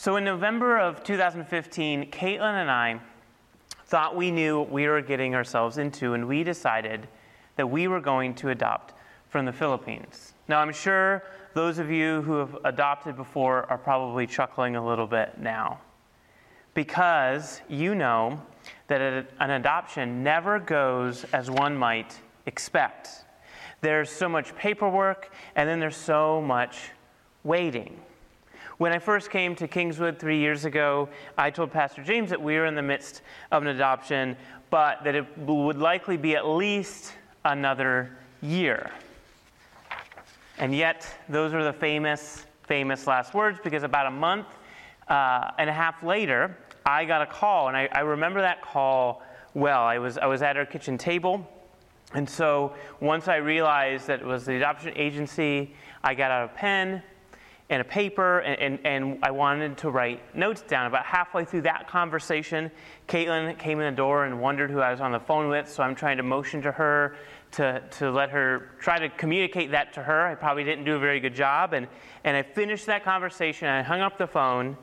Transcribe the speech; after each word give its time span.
So 0.00 0.16
in 0.16 0.24
November 0.24 0.78
of 0.78 1.04
2015, 1.04 2.10
Caitlin 2.10 2.40
and 2.40 2.70
I 2.70 2.98
thought 3.84 4.16
we 4.16 4.30
knew 4.30 4.60
what 4.60 4.70
we 4.70 4.88
were 4.88 5.02
getting 5.02 5.34
ourselves 5.34 5.76
into, 5.76 6.14
and 6.14 6.26
we 6.26 6.42
decided 6.42 7.06
that 7.56 7.66
we 7.66 7.86
were 7.86 8.00
going 8.00 8.34
to 8.36 8.48
adopt 8.48 8.94
from 9.28 9.44
the 9.44 9.52
Philippines. 9.52 10.32
Now, 10.48 10.60
I'm 10.60 10.72
sure 10.72 11.24
those 11.52 11.78
of 11.78 11.90
you 11.90 12.22
who 12.22 12.38
have 12.38 12.56
adopted 12.64 13.14
before 13.14 13.70
are 13.70 13.76
probably 13.76 14.26
chuckling 14.26 14.74
a 14.74 14.82
little 14.82 15.06
bit 15.06 15.38
now 15.38 15.82
because 16.72 17.60
you 17.68 17.94
know 17.94 18.40
that 18.86 19.26
an 19.38 19.50
adoption 19.50 20.22
never 20.22 20.58
goes 20.58 21.24
as 21.34 21.50
one 21.50 21.76
might 21.76 22.18
expect. 22.46 23.26
There's 23.82 24.08
so 24.08 24.30
much 24.30 24.56
paperwork, 24.56 25.30
and 25.56 25.68
then 25.68 25.78
there's 25.78 25.94
so 25.94 26.40
much 26.40 26.78
waiting. 27.44 28.00
When 28.80 28.94
I 28.94 28.98
first 28.98 29.28
came 29.28 29.54
to 29.56 29.68
Kingswood 29.68 30.18
three 30.18 30.38
years 30.38 30.64
ago, 30.64 31.10
I 31.36 31.50
told 31.50 31.70
Pastor 31.70 32.02
James 32.02 32.30
that 32.30 32.40
we 32.40 32.56
were 32.56 32.64
in 32.64 32.74
the 32.74 32.80
midst 32.80 33.20
of 33.52 33.60
an 33.60 33.68
adoption, 33.68 34.38
but 34.70 35.04
that 35.04 35.14
it 35.14 35.26
would 35.36 35.76
likely 35.76 36.16
be 36.16 36.34
at 36.34 36.46
least 36.46 37.12
another 37.44 38.16
year. 38.40 38.90
And 40.56 40.74
yet, 40.74 41.06
those 41.28 41.52
are 41.52 41.62
the 41.62 41.74
famous, 41.74 42.46
famous 42.62 43.06
last 43.06 43.34
words 43.34 43.58
because 43.62 43.82
about 43.82 44.06
a 44.06 44.10
month 44.10 44.46
uh, 45.08 45.50
and 45.58 45.68
a 45.68 45.74
half 45.74 46.02
later, 46.02 46.56
I 46.86 47.04
got 47.04 47.20
a 47.20 47.26
call, 47.26 47.68
and 47.68 47.76
I, 47.76 47.86
I 47.92 48.00
remember 48.00 48.40
that 48.40 48.62
call 48.62 49.22
well. 49.52 49.82
I 49.82 49.98
was, 49.98 50.16
I 50.16 50.24
was 50.24 50.40
at 50.40 50.56
our 50.56 50.64
kitchen 50.64 50.96
table. 50.96 51.46
And 52.14 52.26
so 52.26 52.72
once 53.00 53.28
I 53.28 53.36
realized 53.36 54.06
that 54.06 54.20
it 54.20 54.26
was 54.26 54.46
the 54.46 54.56
adoption 54.56 54.94
agency, 54.96 55.74
I 56.02 56.14
got 56.14 56.30
out 56.30 56.46
a 56.46 56.54
pen 56.54 57.02
and 57.70 57.80
a 57.80 57.84
paper, 57.84 58.40
and, 58.40 58.60
and, 58.60 58.78
and, 58.84 59.18
I 59.22 59.30
wanted 59.30 59.78
to 59.78 59.90
write 59.90 60.34
notes 60.34 60.60
down. 60.62 60.86
About 60.86 61.06
halfway 61.06 61.44
through 61.44 61.62
that 61.62 61.86
conversation, 61.86 62.68
Caitlin 63.06 63.56
came 63.60 63.78
in 63.78 63.94
the 63.94 63.96
door 63.96 64.24
and 64.24 64.42
wondered 64.42 64.72
who 64.72 64.80
I 64.80 64.90
was 64.90 65.00
on 65.00 65.12
the 65.12 65.20
phone 65.20 65.48
with, 65.48 65.70
so 65.70 65.84
I'm 65.84 65.94
trying 65.94 66.16
to 66.16 66.24
motion 66.24 66.60
to 66.62 66.72
her 66.72 67.14
to, 67.52 67.80
to 67.98 68.10
let 68.10 68.28
her 68.30 68.72
try 68.80 68.98
to 68.98 69.08
communicate 69.10 69.70
that 69.70 69.92
to 69.92 70.02
her. 70.02 70.26
I 70.26 70.34
probably 70.34 70.64
didn't 70.64 70.84
do 70.84 70.96
a 70.96 70.98
very 70.98 71.20
good 71.20 71.34
job, 71.34 71.72
and, 71.72 71.86
and 72.24 72.36
I 72.36 72.42
finished 72.42 72.86
that 72.86 73.04
conversation, 73.04 73.68
I 73.68 73.82
hung 73.82 74.00
up 74.00 74.18
the 74.18 74.26
phone. 74.26 74.76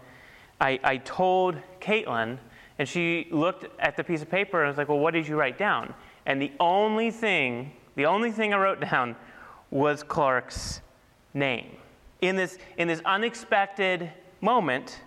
I, 0.61 0.79
I 0.81 0.97
told 0.97 1.57
Caitlin, 1.81 2.37
and 2.79 2.87
she 2.87 3.27
looked 3.31 3.65
at 3.79 3.97
the 3.97 4.03
piece 4.03 4.21
of 4.21 4.29
paper 4.29 4.63
and 4.63 4.69
was 4.69 4.77
like, 4.77 4.87
Well, 4.87 4.99
what 4.99 5.13
did 5.13 5.27
you 5.27 5.35
write 5.35 5.57
down? 5.57 5.93
And 6.25 6.41
the 6.41 6.53
only 6.59 7.11
thing, 7.11 7.73
the 7.95 8.05
only 8.05 8.31
thing 8.31 8.53
I 8.53 8.57
wrote 8.57 8.79
down 8.91 9.17
was 9.71 10.03
Clark's 10.03 10.79
name 11.33 11.75
in 12.21 12.35
this, 12.35 12.57
in 12.77 12.87
this 12.87 13.01
unexpected 13.05 14.11
moment, 14.41 14.99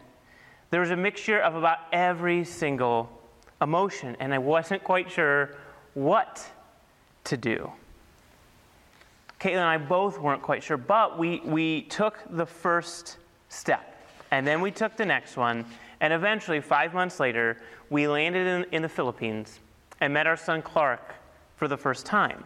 there 0.71 0.81
was 0.81 0.91
a 0.91 0.97
mixture 0.97 1.41
of 1.41 1.55
about 1.55 1.79
every 1.93 2.45
single 2.45 3.11
emotion, 3.61 4.17
and 4.21 4.33
I 4.33 4.39
wasn't 4.39 4.85
quite 4.85 5.11
sure 5.11 5.57
what 5.95 6.49
to 7.25 7.37
do. 7.37 7.71
Caitlin 9.41 9.55
and 9.55 9.61
I 9.61 9.79
both 9.79 10.21
weren't 10.21 10.43
quite 10.43 10.63
sure, 10.63 10.77
but 10.77 11.19
we, 11.19 11.41
we 11.45 11.83
took 11.83 12.19
the 12.31 12.47
first 12.47 13.17
step, 13.49 14.05
and 14.31 14.47
then 14.47 14.61
we 14.61 14.71
took 14.71 14.97
the 14.97 15.07
next 15.07 15.37
one, 15.37 15.65
and 16.01 16.13
eventually, 16.13 16.61
five 16.61 16.95
months 16.95 17.21
later, 17.21 17.59
we 17.91 18.07
landed 18.07 18.47
in, 18.47 18.65
in 18.73 18.83
the 18.83 18.89
Philippines 18.89 19.61
and 20.01 20.15
met 20.15 20.27
our 20.27 20.37
son 20.37 20.63
Clark 20.63 21.15
for 21.57 21.69
the 21.69 21.77
first 21.77 22.07
time. 22.07 22.45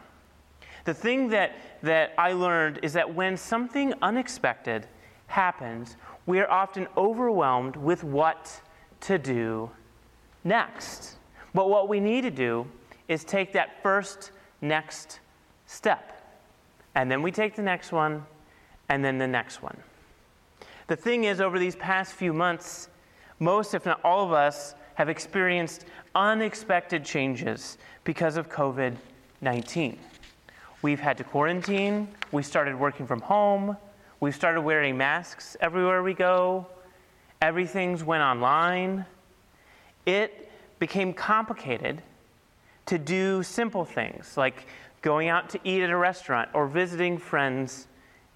The 0.85 0.95
thing 0.95 1.29
that, 1.29 1.57
that 1.83 2.13
I 2.19 2.33
learned 2.33 2.81
is 2.83 2.93
that 2.93 3.15
when 3.15 3.37
something 3.37 3.95
unexpected 4.03 4.87
happens, 5.27 5.97
we 6.27 6.41
are 6.41 6.51
often 6.51 6.87
overwhelmed 6.97 7.77
with 7.77 8.05
what 8.05 8.61
to 9.03 9.19
do 9.19 9.71
next. 10.45 11.17
But 11.55 11.69
what 11.69 11.89
we 11.89 12.01
need 12.01 12.23
to 12.23 12.31
do 12.31 12.67
is 13.09 13.25
take 13.25 13.53
that 13.53 13.83
first 13.83 14.31
next 14.61 15.20
step. 15.67 16.11
And 16.95 17.11
then 17.11 17.23
we 17.23 17.33
take 17.33 17.57
the 17.57 17.63
next 17.63 17.92
one, 17.92 18.25
and 18.89 19.05
then 19.05 19.19
the 19.19 19.27
next 19.27 19.63
one. 19.63 19.77
The 20.87 20.97
thing 20.97 21.25
is, 21.25 21.41
over 21.41 21.58
these 21.58 21.77
past 21.77 22.13
few 22.13 22.33
months, 22.33 22.89
most, 23.39 23.75
if 23.75 23.87
not 23.87 24.01
all 24.05 24.25
of 24.25 24.33
us, 24.33 24.75
have 24.95 25.08
experienced 25.08 25.87
unexpected 26.14 27.05
changes 27.05 27.79
because 28.05 28.37
of 28.37 28.48
COVID 28.48 28.97
19. 29.41 29.98
We've 30.84 31.00
had 31.00 31.17
to 31.17 31.24
quarantine. 31.24 32.08
We 32.30 32.42
started 32.42 32.78
working 32.78 33.06
from 33.06 33.22
home. 33.22 33.78
We've 34.20 34.34
started 34.34 34.61
wearing 34.61 34.98
masks 34.98 35.56
everywhere 35.62 36.02
we 36.02 36.12
go. 36.12 36.67
Everything's 37.40 38.05
went 38.05 38.22
online. 38.22 39.06
It 40.05 40.50
became 40.78 41.14
complicated 41.14 42.02
to 42.84 42.98
do 42.98 43.42
simple 43.42 43.86
things 43.86 44.36
like 44.36 44.67
going 45.00 45.28
out 45.28 45.48
to 45.48 45.61
eat 45.64 45.83
at 45.83 45.89
a 45.89 45.96
restaurant 45.96 46.50
or 46.52 46.67
visiting 46.67 47.16
friends 47.16 47.86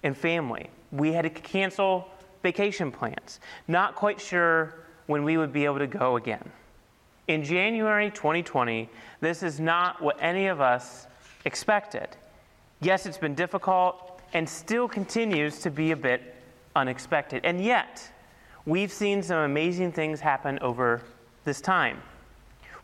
and 0.01 0.17
family. 0.17 0.71
We 0.91 1.13
had 1.13 1.25
to 1.25 1.29
cancel 1.29 2.07
vacation 2.41 2.91
plans, 2.91 3.41
not 3.67 3.93
quite 3.93 4.19
sure 4.19 4.73
when 5.05 5.23
we 5.23 5.37
would 5.37 5.53
be 5.53 5.65
able 5.65 5.77
to 5.77 5.85
go 5.85 6.15
again. 6.15 6.51
In 7.27 7.43
January 7.43 8.09
2020, 8.09 8.89
this 9.21 9.43
is 9.43 9.59
not 9.59 10.01
what 10.01 10.17
any 10.19 10.47
of 10.47 10.59
us 10.59 11.05
expected. 11.45 12.17
Yes, 12.81 13.05
it's 13.05 13.17
been 13.17 13.35
difficult 13.35 14.21
and 14.33 14.47
still 14.47 14.87
continues 14.87 15.59
to 15.59 15.69
be 15.69 15.91
a 15.91 15.97
bit 15.97 16.35
unexpected. 16.75 17.43
And 17.43 17.61
yet, 17.61 18.09
we've 18.65 18.91
seen 18.91 19.21
some 19.21 19.39
amazing 19.39 19.91
things 19.91 20.21
happen 20.21 20.59
over 20.59 21.01
this 21.43 21.59
time. 21.59 22.01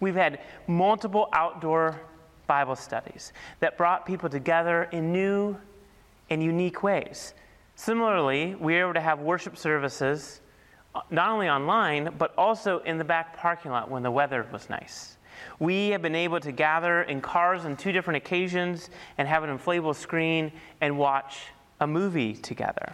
We've 0.02 0.16
had 0.16 0.42
multiple 0.68 1.30
outdoor 1.32 2.02
Bible 2.46 2.76
studies 2.76 3.32
that 3.62 3.78
brought 3.78 4.06
people 4.06 4.28
together 4.30 4.84
in 4.92 5.14
new 5.14 5.58
and 6.30 6.44
unique 6.44 6.84
ways. 6.84 7.34
Similarly, 7.76 8.56
we 8.56 8.74
were 8.74 8.82
able 8.82 8.94
to 8.96 9.02
have 9.02 9.20
worship 9.20 9.58
services 9.58 10.42
uh, 10.94 11.02
not 11.10 11.30
only 11.30 11.50
online, 11.50 12.14
but 12.18 12.34
also 12.38 12.80
in 12.80 12.98
the 12.98 13.04
back 13.04 13.38
parking 13.38 13.72
lot 13.72 13.90
when 13.90 14.04
the 14.04 14.12
weather 14.12 14.46
was 14.52 14.70
nice. 14.70 15.15
We 15.60 15.90
have 15.90 16.02
been 16.02 16.16
able 16.16 16.40
to 16.40 16.52
gather 16.52 17.04
in 17.04 17.22
cars 17.22 17.66
on 17.66 17.78
two 17.78 17.92
different 17.92 18.18
occasions 18.18 18.90
and 19.18 19.28
have 19.28 19.44
an 19.44 19.58
inflatable 19.58 19.96
screen 19.96 20.52
and 20.82 20.98
watch 20.98 21.48
a 21.80 21.88
movie 21.88 22.34
together. 22.34 22.94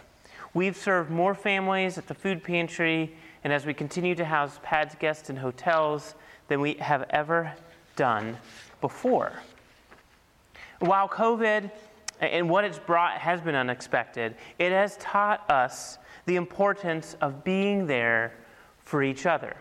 We've 0.54 0.76
served 0.76 1.10
more 1.10 1.34
families 1.34 1.98
at 1.98 2.06
the 2.06 2.14
food 2.14 2.42
pantry 2.42 3.14
and 3.44 3.52
as 3.52 3.66
we 3.66 3.74
continue 3.74 4.14
to 4.14 4.24
house 4.24 4.60
PADS 4.62 4.94
guests 4.96 5.30
in 5.30 5.36
hotels 5.36 6.14
than 6.48 6.60
we 6.60 6.74
have 6.74 7.06
ever 7.10 7.52
done 7.96 8.36
before. 8.80 9.32
While 10.78 11.08
COVID 11.08 11.70
and 12.20 12.48
what 12.50 12.64
it's 12.64 12.78
brought 12.78 13.18
has 13.18 13.40
been 13.40 13.54
unexpected, 13.54 14.36
it 14.58 14.72
has 14.72 14.96
taught 14.98 15.50
us 15.50 15.98
the 16.26 16.36
importance 16.36 17.16
of 17.20 17.42
being 17.44 17.86
there 17.86 18.34
for 18.84 19.02
each 19.02 19.26
other 19.26 19.56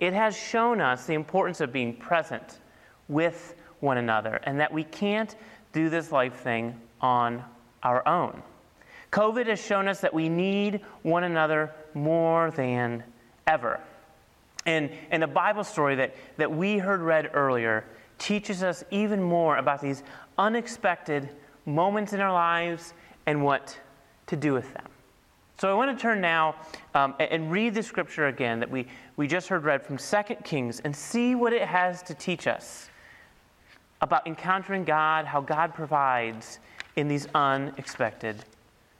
it 0.00 0.14
has 0.14 0.36
shown 0.36 0.80
us 0.80 1.06
the 1.06 1.14
importance 1.14 1.60
of 1.60 1.72
being 1.72 1.94
present 1.94 2.60
with 3.08 3.54
one 3.80 3.98
another 3.98 4.40
and 4.44 4.58
that 4.58 4.72
we 4.72 4.84
can't 4.84 5.36
do 5.72 5.88
this 5.88 6.10
life 6.10 6.34
thing 6.40 6.78
on 7.00 7.44
our 7.82 8.06
own. 8.08 8.42
COVID 9.12 9.46
has 9.46 9.60
shown 9.60 9.88
us 9.88 10.00
that 10.00 10.14
we 10.14 10.28
need 10.28 10.80
one 11.02 11.24
another 11.24 11.72
more 11.94 12.50
than 12.52 13.02
ever. 13.46 13.80
And, 14.66 14.90
and 15.10 15.22
the 15.22 15.26
Bible 15.26 15.64
story 15.64 15.96
that, 15.96 16.14
that 16.36 16.50
we 16.50 16.78
heard 16.78 17.00
read 17.00 17.30
earlier 17.34 17.84
teaches 18.18 18.62
us 18.62 18.84
even 18.90 19.22
more 19.22 19.56
about 19.56 19.80
these 19.80 20.02
unexpected 20.38 21.30
moments 21.66 22.12
in 22.12 22.20
our 22.20 22.32
lives 22.32 22.94
and 23.26 23.42
what 23.42 23.78
to 24.26 24.36
do 24.36 24.52
with 24.52 24.72
them. 24.74 24.86
So 25.60 25.70
I 25.70 25.74
want 25.74 25.94
to 25.94 26.00
turn 26.00 26.22
now 26.22 26.54
um, 26.94 27.14
and 27.20 27.52
read 27.52 27.74
the 27.74 27.82
scripture 27.82 28.28
again 28.28 28.60
that 28.60 28.70
we, 28.70 28.86
we 29.18 29.26
just 29.26 29.46
heard 29.46 29.64
read 29.64 29.84
from 29.84 29.98
2 29.98 30.36
Kings 30.42 30.80
and 30.80 30.96
see 30.96 31.34
what 31.34 31.52
it 31.52 31.68
has 31.68 32.02
to 32.04 32.14
teach 32.14 32.46
us 32.46 32.88
about 34.00 34.26
encountering 34.26 34.84
God, 34.84 35.26
how 35.26 35.42
God 35.42 35.74
provides 35.74 36.60
in 36.96 37.08
these 37.08 37.28
unexpected 37.34 38.42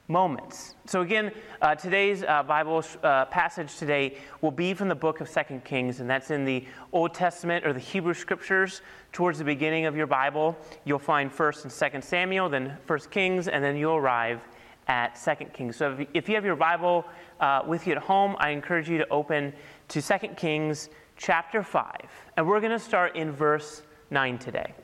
moments. 0.06 0.74
So, 0.84 1.00
again, 1.00 1.32
uh, 1.62 1.76
today's 1.76 2.24
uh, 2.24 2.42
Bible 2.42 2.84
uh, 3.02 3.24
passage 3.24 3.78
today 3.78 4.18
will 4.42 4.50
be 4.50 4.74
from 4.74 4.88
the 4.88 4.94
book 4.94 5.22
of 5.22 5.32
2 5.32 5.62
Kings, 5.64 6.00
and 6.00 6.10
that's 6.10 6.30
in 6.30 6.44
the 6.44 6.66
Old 6.92 7.14
Testament 7.14 7.64
or 7.64 7.72
the 7.72 7.80
Hebrew 7.80 8.12
Scriptures. 8.12 8.82
Towards 9.12 9.38
the 9.38 9.44
beginning 9.44 9.86
of 9.86 9.96
your 9.96 10.06
Bible, 10.06 10.58
you'll 10.84 10.98
find 10.98 11.32
1st 11.32 11.62
and 11.62 11.72
2nd 11.72 12.04
Samuel, 12.04 12.50
then 12.50 12.76
1st 12.86 13.10
Kings, 13.10 13.48
and 13.48 13.64
then 13.64 13.78
you'll 13.78 13.96
arrive 13.96 14.42
at 14.90 15.16
2 15.24 15.44
Kings. 15.52 15.76
So 15.76 15.96
if, 16.14 16.28
you 16.28 16.34
have 16.34 16.44
your 16.44 16.56
Bible 16.56 17.04
uh, 17.38 17.62
with 17.64 17.86
you 17.86 17.92
at 17.92 17.98
home, 17.98 18.34
I 18.40 18.50
encourage 18.50 18.88
you 18.88 18.98
to 18.98 19.08
open 19.08 19.52
to 19.86 20.02
2 20.02 20.18
Kings 20.36 20.90
chapter 21.16 21.62
5. 21.62 21.94
And 22.36 22.46
we're 22.46 22.58
going 22.58 22.72
to 22.72 22.78
start 22.78 23.14
in 23.14 23.30
verse 23.30 23.82
9 24.10 24.38
today. 24.38 24.74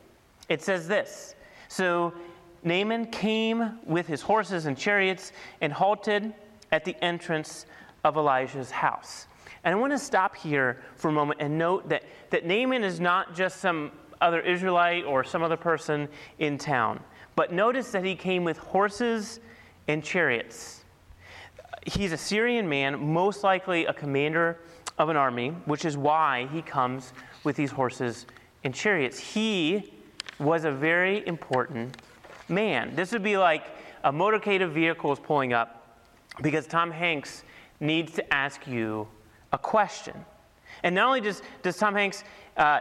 It 0.49 0.63
says 0.63 0.87
this 0.87 1.35
So 1.67 2.15
Naaman 2.63 3.07
came 3.07 3.81
with 3.85 4.07
his 4.07 4.23
horses 4.23 4.67
and 4.67 4.79
chariots 4.79 5.33
and 5.61 5.73
halted 5.73 6.33
at 6.71 6.85
the 6.85 6.95
entrance 7.03 7.67
of 8.05 8.17
Elijah's 8.17 8.71
house. 8.71 9.27
And 9.65 9.75
I 9.75 9.77
want 9.77 9.93
to 9.93 9.99
stop 9.99 10.37
here 10.37 10.81
for 10.95 11.09
a 11.09 11.13
moment 11.13 11.41
and 11.43 11.59
note 11.59 11.89
that, 11.89 12.05
that 12.31 12.47
Naaman 12.47 12.85
is 12.85 13.01
not 13.01 13.35
just 13.35 13.59
some 13.59 13.91
other 14.21 14.41
Israelite 14.41 15.05
or 15.05 15.25
some 15.25 15.43
other 15.43 15.57
person 15.57 16.09
in 16.39 16.59
town, 16.59 17.01
but 17.35 17.53
notice 17.53 17.91
that 17.91 18.05
he 18.05 18.15
came 18.15 18.45
with 18.45 18.57
horses 18.57 19.41
and 19.89 20.03
chariots. 20.03 20.85
He's 21.87 22.13
a 22.13 22.17
Syrian 22.17 22.69
man, 22.69 23.13
most 23.13 23.45
likely 23.45 23.87
a 23.87 23.93
commander 23.93 24.59
of 24.99 25.09
an 25.09 25.17
army, 25.17 25.51
which 25.67 25.85
is 25.85 25.97
why 25.97 26.49
he 26.53 26.63
comes 26.63 27.13
with 27.45 27.57
these 27.57 27.71
horses 27.71 28.27
and 28.65 28.75
chariots. 28.75 29.19
He 29.19 29.93
was 30.39 30.65
a 30.65 30.73
very 30.73 31.27
important 31.27 31.97
man. 32.49 32.95
This 32.95 33.13
would 33.13 33.23
be 33.23 33.37
like 33.37 33.65
a 34.05 34.13
motorcade 34.13 34.63
of 34.63 34.73
vehicles 34.73 35.19
pulling 35.21 35.53
up 35.53 36.01
because 36.43 36.67
Tom 36.67 36.91
Hanks 36.91 37.45
needs 37.81 38.13
to 38.13 38.35
ask 38.35 38.67
you 38.67 39.07
a 39.53 39.59
question. 39.59 40.15
And 40.83 40.95
not 40.95 41.07
only 41.07 41.21
does, 41.21 41.43
does 41.63 41.77
Tom 41.77 41.95
Hanks, 41.95 42.25
uh, 42.57 42.81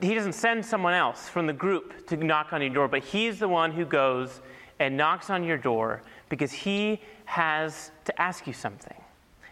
he 0.00 0.14
doesn't 0.14 0.32
send 0.34 0.64
someone 0.64 0.94
else 0.94 1.28
from 1.28 1.46
the 1.46 1.52
group 1.52 2.06
to 2.08 2.16
knock 2.16 2.52
on 2.52 2.60
your 2.60 2.70
door, 2.70 2.88
but 2.88 3.02
he's 3.02 3.38
the 3.38 3.48
one 3.48 3.72
who 3.72 3.84
goes 3.84 4.40
and 4.78 4.96
knocks 4.96 5.30
on 5.30 5.44
your 5.44 5.56
door 5.56 6.02
because 6.28 6.52
he 6.52 7.00
has 7.26 7.90
to 8.04 8.20
ask 8.20 8.46
you 8.46 8.52
something. 8.52 8.96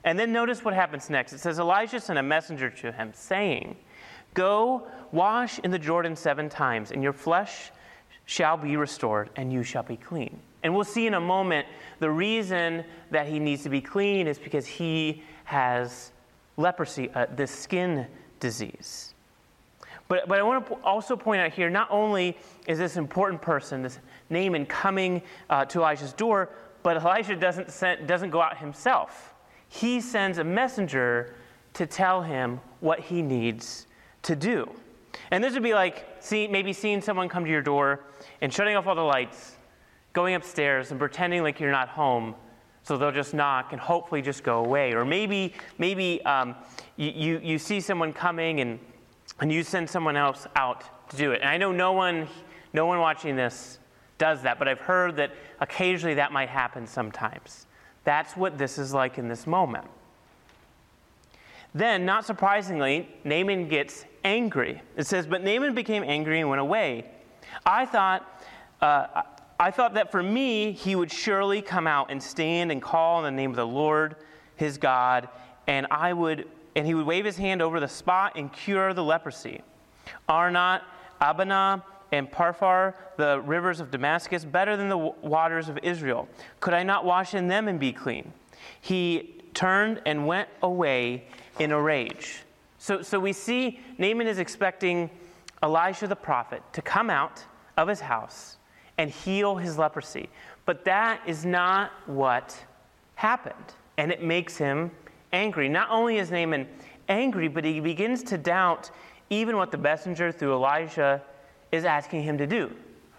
And 0.05 0.19
then 0.19 0.33
notice 0.33 0.65
what 0.65 0.75
happens 0.75 1.09
next. 1.11 1.33
It 1.33 1.39
says, 1.39 1.59
Elijah 1.59 2.01
sent 2.01 2.19
a 2.19 2.23
messenger 2.23 2.71
to 2.71 2.93
him, 2.93 3.13
saying, 3.15 3.77
Go 4.35 4.87
wash 5.13 5.59
in 5.61 5.71
the 5.71 5.79
Jordan 5.79 6.17
seven 6.17 6.49
times, 6.49 6.91
and 6.91 7.03
your 7.03 7.13
flesh 7.13 7.71
shall 8.25 8.57
be 8.57 8.77
restored, 8.77 9.31
and 9.37 9.53
you 9.53 9.63
shall 9.63 9.83
be 9.83 9.97
clean. 9.97 10.41
And 10.63 10.75
we'll 10.75 10.85
see 10.85 11.07
in 11.07 11.15
a 11.15 11.21
moment 11.21 11.67
the 11.99 12.11
reason 12.11 12.85
that 13.11 13.27
he 13.27 13.39
needs 13.39 13.63
to 13.65 13.69
be 13.69 13.81
clean 13.81 14.27
is 14.27 14.39
because 14.39 14.67
he 14.67 15.23
has 15.45 16.13
leprosy, 16.57 17.11
uh, 17.15 17.27
this 17.35 17.51
skin 17.51 18.07
disease. 18.41 19.12
But, 20.13 20.29
but 20.29 20.39
I 20.39 20.43
want 20.43 20.67
to 20.67 20.75
also 20.85 21.17
point 21.17 21.41
out 21.41 21.53
here 21.53 21.71
not 21.71 21.91
only 21.91 22.37
is 22.67 22.77
this 22.77 22.99
important 22.99 23.41
person, 23.41 23.81
this 23.81 23.99
Naaman, 24.29 24.67
coming 24.67 25.23
uh, 25.49 25.65
to 25.65 25.79
Elijah's 25.79 26.13
door, 26.13 26.51
but 26.83 26.99
Elijah 26.99 27.35
doesn't, 27.35 27.71
send, 27.71 28.07
doesn't 28.07 28.29
go 28.29 28.43
out 28.43 28.59
himself. 28.59 29.33
He 29.71 30.03
sends 30.03 30.37
a 30.37 30.45
messenger 30.45 31.35
to 31.73 31.87
tell 31.87 32.21
him 32.21 32.61
what 32.81 33.01
he 33.01 33.23
needs 33.23 33.87
to 34.25 34.37
do. 34.37 34.71
And 35.31 35.43
this 35.43 35.55
would 35.55 35.63
be 35.63 35.73
like 35.73 36.05
see, 36.21 36.47
maybe 36.47 36.75
seeing 36.75 37.01
someone 37.01 37.31
come 37.31 37.47
to 37.47 37.51
your 37.51 37.63
door 37.63 38.01
and 38.43 38.53
shutting 38.53 38.77
off 38.77 38.87
all 38.87 38.95
the 38.95 39.01
lights, 39.01 39.57
going 40.13 40.35
upstairs 40.35 40.91
and 40.91 41.01
pretending 41.01 41.43
like 41.43 41.59
you're 41.59 41.73
not 41.73 41.89
home 41.89 42.35
so 42.83 42.99
they'll 42.99 43.13
just 43.13 43.33
knock 43.33 43.73
and 43.73 43.81
hopefully 43.81 44.21
just 44.21 44.43
go 44.43 44.63
away. 44.63 44.93
Or 44.93 45.07
maybe, 45.07 45.55
maybe 45.79 46.23
um, 46.27 46.55
you, 46.97 47.13
you, 47.13 47.41
you 47.43 47.59
see 47.59 47.81
someone 47.81 48.13
coming 48.13 48.61
and, 48.61 48.79
and 49.41 49.53
you 49.53 49.63
send 49.63 49.89
someone 49.89 50.17
else 50.17 50.47
out 50.57 51.11
to 51.11 51.17
do 51.17 51.33
it. 51.33 51.41
And 51.41 51.49
I 51.49 51.57
know 51.57 51.73
no 51.73 51.93
one, 51.93 52.29
no 52.73 52.87
one 52.87 52.99
watching 52.99 53.37
this 53.37 53.79
does 54.19 54.43
that, 54.43 54.59
but 54.59 54.69
I've 54.69 54.81
heard 54.81 55.17
that 55.17 55.33
occasionally 55.61 56.15
that 56.15 56.33
might 56.33 56.49
happen 56.49 56.87
sometimes. 56.87 57.67
That's 58.05 58.37
what 58.37 58.59
this 58.59 58.79
is 58.79 58.93
like 58.93 59.19
in 59.19 59.29
this 59.29 59.47
moment. 59.47 59.87
Then, 61.75 62.05
not 62.05 62.27
surprisingly, 62.27 63.09
Naaman 63.25 63.69
gets 63.69 64.05
angry. 64.25 64.83
It 64.97 65.07
says, 65.07 65.27
But 65.27 65.43
Naaman 65.43 65.75
became 65.75 66.03
angry 66.05 66.41
and 66.41 66.49
went 66.49 66.61
away. 66.61 67.07
I 67.65 67.87
thought, 67.87 68.45
uh, 68.81 69.23
I 69.59 69.71
thought 69.71 69.95
that 69.95 70.11
for 70.11 70.23
me, 70.23 70.73
he 70.73 70.95
would 70.95 71.11
surely 71.11 71.63
come 71.63 71.87
out 71.87 72.11
and 72.11 72.23
stand 72.23 72.71
and 72.71 72.83
call 72.83 73.25
in 73.25 73.25
the 73.25 73.41
name 73.41 73.51
of 73.51 73.57
the 73.57 73.67
Lord 73.67 74.17
his 74.57 74.79
God, 74.79 75.29
and 75.67 75.87
I 75.91 76.13
would 76.13 76.47
and 76.75 76.87
he 76.87 76.95
would 76.95 77.07
wave 77.07 77.25
his 77.25 77.37
hand 77.37 77.63
over 77.63 77.81
the 77.81 77.89
spot 77.89 78.33
and 78.37 78.53
cure 78.53 78.95
the 78.95 79.03
leprosy. 79.03 79.63
Are 80.29 80.51
not 80.51 80.83
Abana 81.21 81.85
and 82.13 82.31
Pharpar, 82.31 82.95
the 83.17 83.41
rivers 83.41 83.81
of 83.81 83.91
Damascus, 83.91 84.45
better 84.45 84.77
than 84.77 84.89
the 84.89 84.99
waters 84.99 85.69
of 85.69 85.79
Israel? 85.83 86.29
Could 86.61 86.75
I 86.75 86.83
not 86.83 87.05
wash 87.05 87.35
in 87.35 87.49
them 87.49 87.69
and 87.69 87.79
be 87.79 87.93
clean? 87.93 88.33
He 88.81 89.43
turned 89.55 90.01
and 90.07 90.27
went 90.27 90.49
away 90.63 91.25
in 91.59 91.73
a 91.73 91.81
rage. 91.81 92.45
So, 92.79 93.03
so 93.03 93.19
we 93.21 93.33
see 93.33 93.81
Naaman 93.99 94.27
is 94.27 94.39
expecting 94.39 95.11
Elisha 95.63 96.07
the 96.07 96.17
prophet 96.17 96.63
to 96.73 96.83
come 96.83 97.11
out 97.11 97.45
of 97.77 97.89
his 97.89 98.01
house 98.01 98.59
and 98.99 99.11
heal 99.11 99.57
his 99.57 99.79
leprosy. 99.79 100.29
But 100.67 100.85
that 100.85 101.21
is 101.27 101.45
not 101.45 101.93
what 102.07 102.57
happened. 103.15 103.75
And 103.99 104.11
it 104.11 104.23
makes 104.23 104.57
him 104.57 104.91
angry. 105.33 105.69
Not 105.69 105.89
only 105.91 106.19
is 106.19 106.31
Naaman 106.31 106.67
angry, 107.09 107.49
but 107.49 107.65
he 107.65 107.81
begins 107.81 108.23
to 108.25 108.39
doubt 108.39 108.91
even 109.31 109.57
what 109.57 109.71
the 109.71 109.79
messenger 109.79 110.31
through 110.31 110.53
Elijah 110.55 111.23
is 111.71 111.85
asking 111.85 112.23
him 112.23 112.39
to 112.39 112.47
do. 112.47 112.71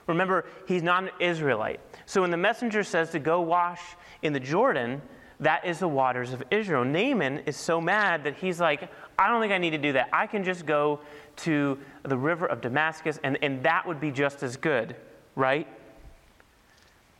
Remember, 0.07 0.45
he's 0.68 0.83
not 0.83 1.04
an 1.04 1.10
Israelite. 1.19 1.80
So 2.06 2.21
when 2.21 2.31
the 2.31 2.38
messenger 2.38 2.83
says 2.83 3.10
to 3.12 3.19
go 3.19 3.42
wash 3.42 3.81
in 4.21 4.33
the 4.33 4.39
Jordan, 4.39 5.01
that 5.39 5.65
is 5.65 5.80
the 5.80 5.88
waters 5.88 6.33
of 6.33 6.44
Israel. 6.51 6.83
Naaman 6.83 7.39
is 7.39 7.57
so 7.57 7.81
mad 7.81 8.24
that 8.25 8.36
he's 8.36 8.60
like, 8.60 8.89
I 9.18 9.27
don't 9.27 9.42
think 9.42 9.54
I 9.54 9.57
need 9.57 9.71
to 9.71 9.77
do 9.77 9.94
that. 9.94 10.10
I 10.13 10.27
can 10.27 10.44
just 10.44 10.65
go 10.65 11.00
to 11.38 11.80
the 12.04 12.18
river 12.18 12.45
of 12.45 12.62
Damascus, 12.62 13.19
and, 13.24 13.38
and 13.42 13.63
that 13.63 13.88
would 13.88 14.00
be 14.00 14.12
just 14.12 14.44
as 14.44 14.56
good 14.57 14.95
right? 15.36 15.68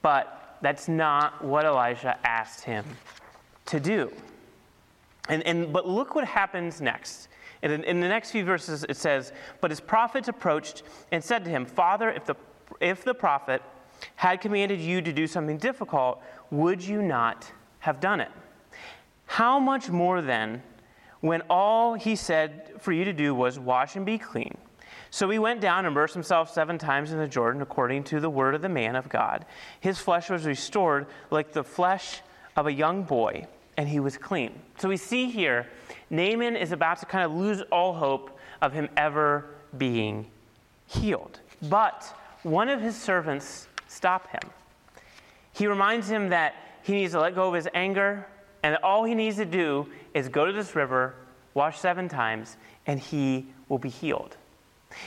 But 0.02 0.58
that's 0.62 0.88
not 0.88 1.44
what 1.44 1.66
Elijah 1.66 2.18
asked 2.26 2.64
him 2.64 2.86
to 3.68 3.80
do. 3.80 4.12
And, 5.30 5.46
and, 5.48 5.72
but 5.72 5.88
look 5.88 6.16
what 6.16 6.26
happens 6.26 6.82
next. 6.82 7.30
In, 7.62 7.84
in 7.86 8.02
the 8.02 8.08
next 8.08 8.32
few 8.32 8.44
verses, 8.44 8.86
it 8.90 8.98
says, 8.98 9.32
But 9.62 9.72
his 9.72 9.80
prophets 9.80 10.28
approached 10.28 10.84
and 11.12 11.24
said 11.24 11.46
to 11.46 11.50
him, 11.50 11.66
Father, 11.66 12.12
if 12.12 12.26
the, 12.26 12.36
if 12.82 13.04
the 13.04 13.14
prophet 13.14 13.62
had 14.16 14.42
commanded 14.42 14.82
you 14.82 15.02
to 15.02 15.14
do 15.14 15.28
something 15.28 15.58
difficult, 15.58 16.22
would 16.52 16.84
you 16.84 17.02
not 17.02 17.50
have 17.80 18.00
done 18.00 18.20
it? 18.20 18.32
How 19.26 19.60
much 19.60 19.90
more 19.90 20.22
then, 20.22 20.62
when 21.22 21.42
all 21.50 21.94
he 21.94 22.16
said 22.18 22.74
for 22.80 22.92
you 22.92 23.06
to 23.06 23.14
do 23.14 23.34
was 23.34 23.58
wash 23.58 23.96
and 23.96 24.06
be 24.06 24.18
clean? 24.18 24.58
So 25.10 25.30
he 25.30 25.40
went 25.40 25.62
down 25.62 25.80
and 25.80 25.88
immersed 25.88 26.14
himself 26.14 26.52
seven 26.52 26.78
times 26.78 27.12
in 27.12 27.18
the 27.18 27.28
Jordan 27.28 27.62
according 27.62 28.04
to 28.06 28.20
the 28.20 28.30
word 28.30 28.56
of 28.56 28.62
the 28.62 28.70
man 28.70 28.96
of 28.96 29.10
God. 29.10 29.46
His 29.80 30.00
flesh 30.00 30.30
was 30.30 30.46
restored 30.46 31.08
like 31.30 31.54
the 31.54 31.64
flesh 31.64 32.22
of 32.56 32.68
a 32.68 32.74
young 32.74 33.04
boy, 33.04 33.48
and 33.78 33.88
he 33.88 34.00
was 34.00 34.18
clean. 34.18 34.60
So 34.78 34.90
we 34.90 34.98
see 34.98 35.30
here, 35.30 35.68
Naaman 36.10 36.56
is 36.56 36.72
about 36.72 37.00
to 37.00 37.06
kind 37.06 37.26
of 37.26 37.32
lose 37.32 37.62
all 37.72 37.94
hope 37.94 38.38
of 38.62 38.74
him 38.74 38.90
ever 38.98 39.46
being 39.78 40.28
healed. 40.88 41.40
But 41.64 42.16
one 42.44 42.70
of 42.70 42.82
his 42.82 42.96
servants 42.96 43.68
stopped 43.88 44.32
him. 44.32 44.52
He 45.54 45.68
reminds 45.68 46.10
him 46.10 46.30
that 46.30 46.56
he 46.84 46.94
needs 46.94 47.14
to 47.14 47.20
let 47.20 47.36
go 47.36 47.48
of 47.48 47.54
his 47.54 47.68
anger, 47.74 48.28
and 48.64 48.74
that 48.74 48.84
all 48.84 49.04
he 49.04 49.16
needs 49.16 49.38
to 49.38 49.46
do 49.46 49.88
is 50.14 50.30
go 50.30 50.46
to 50.46 50.52
this 50.52 50.76
river, 50.76 51.16
wash 51.54 51.80
seven 51.80 52.10
times, 52.10 52.58
and 52.86 53.00
he 53.00 53.46
will 53.70 53.78
be 53.78 53.90
healed. 53.90 54.38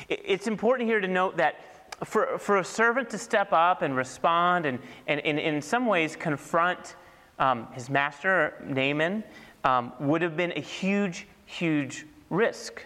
It's 0.08 0.46
important 0.46 0.88
here 0.88 1.00
to 1.00 1.08
note 1.08 1.36
that 1.36 1.56
for, 2.04 2.38
for 2.38 2.58
a 2.58 2.64
servant 2.64 3.10
to 3.10 3.18
step 3.18 3.52
up 3.52 3.82
and 3.82 3.96
respond 3.96 4.66
and, 4.66 4.78
and, 5.06 5.20
and 5.20 5.38
in 5.38 5.62
some 5.62 5.86
ways 5.86 6.16
confront 6.16 6.96
um, 7.38 7.68
his 7.72 7.90
master, 7.90 8.54
Naaman, 8.64 9.22
um, 9.64 9.92
would 10.00 10.22
have 10.22 10.36
been 10.36 10.52
a 10.52 10.60
huge, 10.60 11.26
huge 11.44 12.06
risk. 12.30 12.84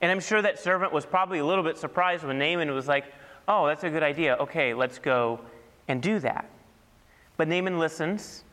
And 0.00 0.10
I'm 0.10 0.20
sure 0.20 0.40
that 0.42 0.58
servant 0.58 0.92
was 0.92 1.04
probably 1.04 1.40
a 1.40 1.44
little 1.44 1.64
bit 1.64 1.76
surprised 1.76 2.24
when 2.24 2.38
Naaman 2.38 2.72
was 2.72 2.88
like, 2.88 3.12
oh, 3.48 3.66
that's 3.66 3.84
a 3.84 3.90
good 3.90 4.02
idea. 4.02 4.36
Okay, 4.40 4.72
let's 4.72 4.98
go 4.98 5.40
and 5.88 6.00
do 6.00 6.18
that. 6.20 6.48
But 7.36 7.48
Naaman 7.48 7.78
listens 7.78 8.44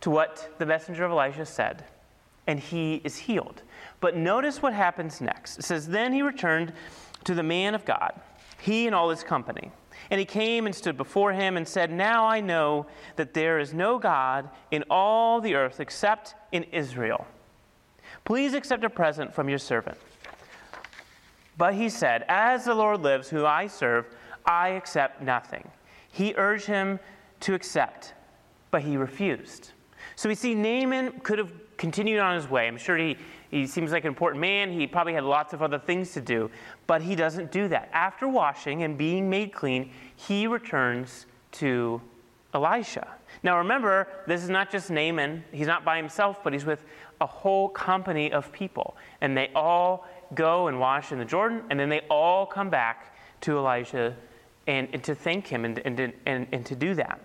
to 0.00 0.10
what 0.10 0.50
the 0.58 0.66
messenger 0.66 1.04
of 1.04 1.12
Elijah 1.12 1.46
said, 1.46 1.84
and 2.46 2.60
he 2.60 3.00
is 3.04 3.16
healed. 3.16 3.62
But 4.00 4.16
notice 4.16 4.60
what 4.60 4.74
happens 4.74 5.20
next. 5.20 5.58
It 5.58 5.64
says, 5.64 5.88
Then 5.88 6.12
he 6.12 6.20
returned 6.20 6.72
to 7.24 7.34
the 7.34 7.42
man 7.42 7.74
of 7.74 7.84
God, 7.84 8.12
he 8.58 8.86
and 8.86 8.94
all 8.94 9.08
his 9.08 9.22
company. 9.22 9.70
And 10.10 10.18
he 10.18 10.26
came 10.26 10.66
and 10.66 10.74
stood 10.74 10.96
before 10.96 11.32
him 11.32 11.56
and 11.56 11.66
said, 11.66 11.90
Now 11.90 12.26
I 12.26 12.40
know 12.40 12.86
that 13.16 13.34
there 13.34 13.58
is 13.58 13.72
no 13.72 13.98
God 13.98 14.48
in 14.70 14.84
all 14.90 15.40
the 15.40 15.54
earth 15.54 15.80
except 15.80 16.34
in 16.52 16.64
Israel. 16.64 17.26
Please 18.24 18.54
accept 18.54 18.84
a 18.84 18.90
present 18.90 19.34
from 19.34 19.48
your 19.48 19.58
servant. 19.58 19.98
But 21.56 21.74
he 21.74 21.88
said, 21.88 22.24
As 22.28 22.64
the 22.64 22.74
Lord 22.74 23.00
lives, 23.00 23.28
who 23.28 23.46
I 23.46 23.66
serve, 23.66 24.06
I 24.44 24.70
accept 24.70 25.22
nothing. 25.22 25.70
He 26.10 26.34
urged 26.36 26.66
him 26.66 26.98
to 27.40 27.54
accept, 27.54 28.14
but 28.70 28.82
he 28.82 28.96
refused. 28.96 29.72
So 30.16 30.28
we 30.28 30.34
see 30.34 30.54
Naaman 30.54 31.20
could 31.20 31.38
have 31.38 31.52
continued 31.76 32.20
on 32.20 32.34
his 32.34 32.48
way. 32.48 32.66
I'm 32.66 32.76
sure 32.76 32.96
he, 32.96 33.16
he 33.54 33.68
seems 33.68 33.92
like 33.92 34.02
an 34.02 34.08
important 34.08 34.40
man. 34.40 34.72
He 34.72 34.86
probably 34.86 35.14
had 35.14 35.22
lots 35.22 35.52
of 35.52 35.62
other 35.62 35.78
things 35.78 36.12
to 36.14 36.20
do, 36.20 36.50
but 36.88 37.02
he 37.02 37.14
doesn't 37.14 37.52
do 37.52 37.68
that. 37.68 37.88
After 37.92 38.26
washing 38.26 38.82
and 38.82 38.98
being 38.98 39.30
made 39.30 39.52
clean, 39.52 39.92
he 40.16 40.48
returns 40.48 41.26
to 41.52 42.00
Elisha. 42.52 43.06
Now 43.44 43.58
remember, 43.58 44.08
this 44.26 44.42
is 44.42 44.50
not 44.50 44.72
just 44.72 44.90
Naaman. 44.90 45.44
He's 45.52 45.68
not 45.68 45.84
by 45.84 45.96
himself, 45.98 46.42
but 46.42 46.52
he's 46.52 46.64
with 46.64 46.84
a 47.20 47.26
whole 47.26 47.68
company 47.68 48.32
of 48.32 48.50
people. 48.50 48.96
And 49.20 49.36
they 49.36 49.50
all 49.54 50.08
go 50.34 50.66
and 50.66 50.80
wash 50.80 51.12
in 51.12 51.18
the 51.18 51.24
Jordan, 51.24 51.62
and 51.70 51.78
then 51.78 51.88
they 51.88 52.00
all 52.10 52.46
come 52.46 52.70
back 52.70 53.16
to 53.42 53.56
Elijah 53.56 54.16
and, 54.66 54.88
and 54.92 55.04
to 55.04 55.14
thank 55.14 55.46
him 55.46 55.64
and, 55.64 55.78
and, 55.78 56.12
and, 56.26 56.46
and 56.50 56.66
to 56.66 56.74
do 56.74 56.94
that. 56.94 57.20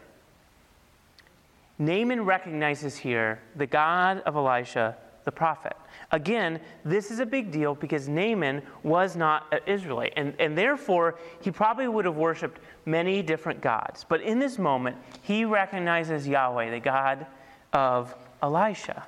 Naaman 1.79 2.23
recognizes 2.23 2.97
here 2.97 3.39
the 3.55 3.65
God 3.65 4.21
of 4.27 4.35
Elisha, 4.35 4.97
the 5.25 5.31
prophet. 5.31 5.75
Again, 6.11 6.59
this 6.83 7.11
is 7.11 7.19
a 7.19 7.25
big 7.25 7.51
deal 7.51 7.75
because 7.75 8.07
Naaman 8.07 8.61
was 8.83 9.15
not 9.15 9.45
an 9.51 9.59
Israelite, 9.67 10.13
and, 10.15 10.33
and 10.39 10.57
therefore 10.57 11.19
he 11.41 11.51
probably 11.51 11.87
would 11.87 12.05
have 12.05 12.15
worshiped 12.15 12.59
many 12.85 13.21
different 13.21 13.61
gods. 13.61 14.05
But 14.07 14.21
in 14.21 14.39
this 14.39 14.57
moment, 14.57 14.97
he 15.21 15.45
recognizes 15.45 16.27
Yahweh, 16.27 16.71
the 16.71 16.79
God 16.79 17.25
of 17.73 18.15
Elisha. 18.41 19.05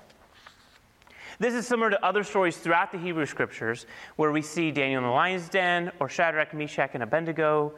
This 1.39 1.55
is 1.55 1.65
similar 1.65 1.89
to 1.89 2.05
other 2.05 2.23
stories 2.23 2.57
throughout 2.57 2.91
the 2.91 2.99
Hebrew 2.99 3.25
scriptures 3.25 3.87
where 4.15 4.31
we 4.31 4.43
see 4.43 4.69
Daniel 4.69 4.99
in 4.99 5.05
the 5.05 5.11
lion's 5.11 5.49
den 5.49 5.91
or 5.99 6.07
Shadrach, 6.07 6.53
Meshach, 6.53 6.91
and 6.93 7.01
Abednego 7.01 7.73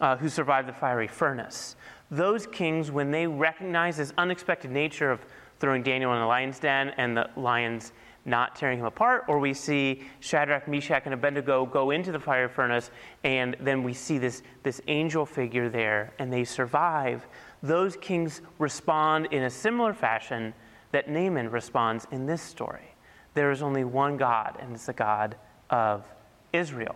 uh, 0.00 0.16
who 0.16 0.28
survived 0.28 0.66
the 0.66 0.72
fiery 0.72 1.06
furnace. 1.06 1.76
Those 2.10 2.46
kings, 2.46 2.90
when 2.90 3.10
they 3.10 3.26
recognize 3.26 3.96
this 3.96 4.12
unexpected 4.18 4.70
nature 4.70 5.10
of 5.10 5.24
throwing 5.64 5.82
Daniel 5.82 6.12
in 6.12 6.20
the 6.20 6.26
lion's 6.26 6.58
den 6.58 6.90
and 6.98 7.16
the 7.16 7.26
lions 7.36 7.92
not 8.26 8.54
tearing 8.54 8.78
him 8.78 8.84
apart, 8.84 9.24
or 9.28 9.38
we 9.38 9.54
see 9.54 10.02
Shadrach, 10.20 10.68
Meshach, 10.68 11.04
and 11.06 11.14
Abednego 11.14 11.64
go 11.64 11.90
into 11.90 12.12
the 12.12 12.20
fire 12.20 12.50
furnace, 12.50 12.90
and 13.22 13.56
then 13.60 13.82
we 13.82 13.94
see 13.94 14.18
this, 14.18 14.42
this 14.62 14.82
angel 14.88 15.24
figure 15.24 15.70
there, 15.70 16.12
and 16.18 16.30
they 16.30 16.44
survive. 16.44 17.26
Those 17.62 17.96
kings 17.96 18.42
respond 18.58 19.28
in 19.30 19.44
a 19.44 19.50
similar 19.50 19.94
fashion 19.94 20.52
that 20.92 21.08
Naaman 21.08 21.50
responds 21.50 22.06
in 22.10 22.26
this 22.26 22.42
story 22.42 22.94
there 23.32 23.50
is 23.50 23.62
only 23.62 23.84
one 23.84 24.18
God, 24.18 24.58
and 24.60 24.74
it's 24.74 24.84
the 24.84 24.92
God 24.92 25.34
of 25.70 26.06
Israel. 26.52 26.94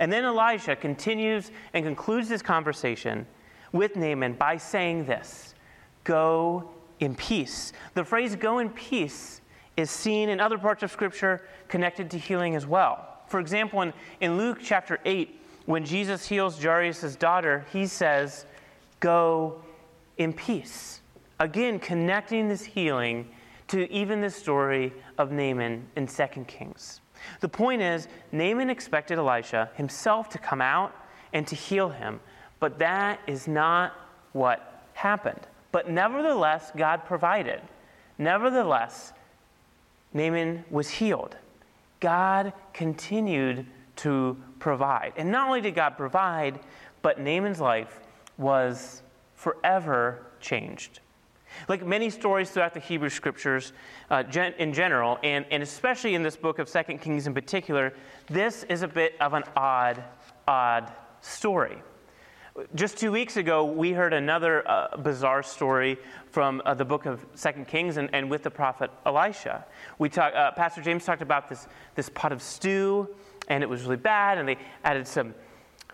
And 0.00 0.12
then 0.12 0.24
Elijah 0.24 0.74
continues 0.74 1.52
and 1.72 1.84
concludes 1.84 2.28
this 2.28 2.42
conversation 2.42 3.28
with 3.70 3.94
Naaman 3.94 4.32
by 4.32 4.56
saying 4.56 5.06
this 5.06 5.54
Go 6.02 6.68
in 7.02 7.16
peace. 7.16 7.72
The 7.94 8.04
phrase 8.04 8.36
go 8.36 8.60
in 8.60 8.70
peace 8.70 9.40
is 9.76 9.90
seen 9.90 10.28
in 10.28 10.40
other 10.40 10.56
parts 10.56 10.82
of 10.82 10.90
Scripture 10.90 11.42
connected 11.68 12.10
to 12.12 12.18
healing 12.18 12.54
as 12.54 12.66
well. 12.66 13.18
For 13.26 13.40
example, 13.40 13.82
in, 13.82 13.92
in 14.20 14.38
Luke 14.38 14.58
chapter 14.62 15.00
8, 15.04 15.40
when 15.66 15.84
Jesus 15.84 16.26
heals 16.26 16.62
Jairus' 16.62 17.16
daughter, 17.16 17.64
he 17.72 17.86
says, 17.86 18.46
Go 19.00 19.60
in 20.18 20.32
peace. 20.32 21.00
Again, 21.40 21.80
connecting 21.80 22.48
this 22.48 22.62
healing 22.62 23.28
to 23.68 23.90
even 23.90 24.20
the 24.20 24.30
story 24.30 24.92
of 25.18 25.32
Naaman 25.32 25.86
in 25.96 26.06
2 26.06 26.24
Kings. 26.46 27.00
The 27.40 27.48
point 27.48 27.82
is, 27.82 28.06
Naaman 28.30 28.70
expected 28.70 29.18
Elisha 29.18 29.70
himself 29.74 30.28
to 30.30 30.38
come 30.38 30.60
out 30.60 30.94
and 31.32 31.46
to 31.48 31.56
heal 31.56 31.88
him, 31.88 32.20
but 32.60 32.78
that 32.78 33.20
is 33.26 33.48
not 33.48 33.94
what 34.32 34.84
happened. 34.92 35.46
But 35.72 35.90
nevertheless, 35.90 36.70
God 36.76 37.04
provided. 37.04 37.60
Nevertheless, 38.18 39.12
Naaman 40.12 40.64
was 40.70 40.88
healed. 40.90 41.36
God 42.00 42.52
continued 42.72 43.66
to 43.96 44.36
provide. 44.58 45.12
And 45.16 45.32
not 45.32 45.46
only 45.46 45.60
did 45.60 45.74
God 45.74 45.96
provide, 45.96 46.60
but 47.00 47.18
Naaman's 47.18 47.60
life 47.60 48.00
was 48.38 49.02
forever 49.34 50.26
changed. 50.40 51.00
Like 51.68 51.84
many 51.84 52.10
stories 52.10 52.50
throughout 52.50 52.74
the 52.74 52.80
Hebrew 52.80 53.10
scriptures 53.10 53.72
uh, 54.10 54.22
gen- 54.22 54.54
in 54.58 54.72
general, 54.72 55.18
and, 55.22 55.44
and 55.50 55.62
especially 55.62 56.14
in 56.14 56.22
this 56.22 56.36
book 56.36 56.58
of 56.58 56.68
Second 56.68 57.00
Kings 57.00 57.26
in 57.26 57.34
particular, 57.34 57.92
this 58.28 58.64
is 58.64 58.82
a 58.82 58.88
bit 58.88 59.14
of 59.20 59.34
an 59.34 59.44
odd, 59.56 60.02
odd 60.48 60.92
story. 61.20 61.82
Just 62.74 62.98
two 62.98 63.10
weeks 63.10 63.38
ago, 63.38 63.64
we 63.64 63.92
heard 63.92 64.12
another 64.12 64.68
uh, 64.68 64.98
bizarre 64.98 65.42
story 65.42 65.96
from 66.30 66.60
uh, 66.66 66.74
the 66.74 66.84
book 66.84 67.06
of 67.06 67.24
Second 67.34 67.66
Kings 67.66 67.96
and, 67.96 68.10
and 68.12 68.30
with 68.30 68.42
the 68.42 68.50
prophet 68.50 68.90
Elisha. 69.06 69.64
We 69.98 70.10
talk, 70.10 70.34
uh, 70.34 70.50
Pastor 70.50 70.82
James 70.82 71.06
talked 71.06 71.22
about 71.22 71.48
this, 71.48 71.66
this 71.94 72.10
pot 72.10 72.30
of 72.30 72.42
stew, 72.42 73.08
and 73.48 73.62
it 73.62 73.68
was 73.70 73.84
really 73.84 73.96
bad, 73.96 74.36
and 74.36 74.46
they 74.46 74.58
added 74.84 75.08
some 75.08 75.34